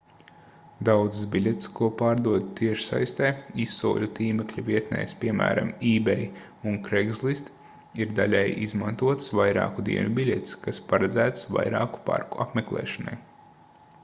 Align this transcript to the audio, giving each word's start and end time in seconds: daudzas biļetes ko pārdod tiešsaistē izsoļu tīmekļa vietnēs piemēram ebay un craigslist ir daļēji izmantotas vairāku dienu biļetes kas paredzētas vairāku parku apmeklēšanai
daudzas 0.87 1.25
biļetes 1.33 1.67
ko 1.79 1.87
pārdod 1.97 2.45
tiešsaistē 2.59 3.27
izsoļu 3.65 4.07
tīmekļa 4.19 4.63
vietnēs 4.69 5.13
piemēram 5.25 5.69
ebay 5.89 6.23
un 6.71 6.79
craigslist 6.87 7.53
ir 8.05 8.15
daļēji 8.21 8.55
izmantotas 8.69 9.31
vairāku 9.41 9.85
dienu 9.91 10.15
biļetes 10.21 10.55
kas 10.65 10.79
paredzētas 10.93 11.45
vairāku 11.59 12.01
parku 12.09 12.41
apmeklēšanai 12.47 13.19